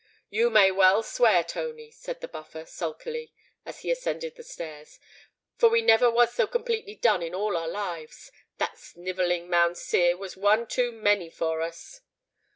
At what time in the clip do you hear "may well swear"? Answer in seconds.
0.49-1.43